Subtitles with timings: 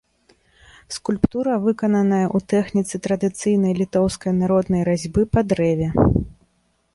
[0.95, 5.87] Скульптура выкананая ў тэхніцы традыцыйнай літоўскай народнай разьбы па дрэве.